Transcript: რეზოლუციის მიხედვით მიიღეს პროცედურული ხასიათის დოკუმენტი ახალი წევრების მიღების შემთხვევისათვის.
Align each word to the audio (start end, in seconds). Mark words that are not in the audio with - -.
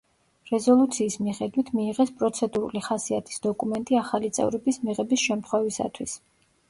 რეზოლუციის 0.51 1.17
მიხედვით 1.25 1.67
მიიღეს 1.81 2.13
პროცედურული 2.21 2.83
ხასიათის 2.87 3.43
დოკუმენტი 3.47 4.01
ახალი 4.01 4.33
წევრების 4.39 4.81
მიღების 4.89 5.27
შემთხვევისათვის. 5.27 6.17